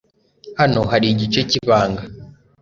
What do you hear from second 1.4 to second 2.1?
cyibanga.